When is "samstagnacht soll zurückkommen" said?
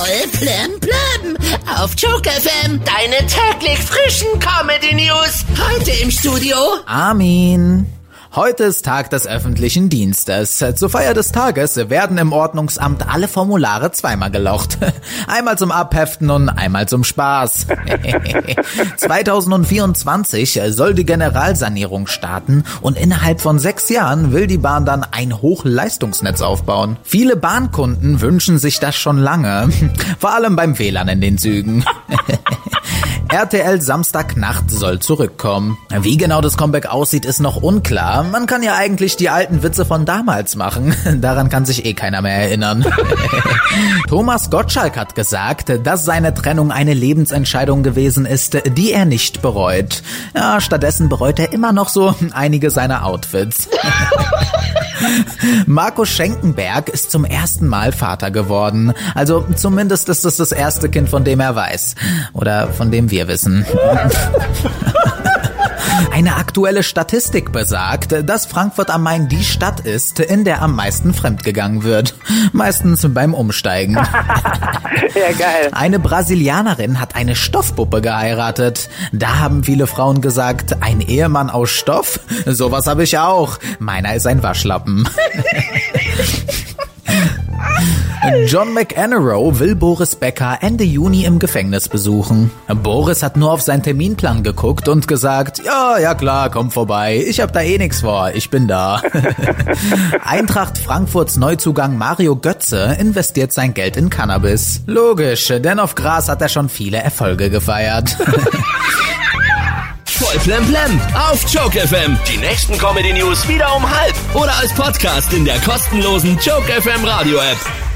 33.80-35.78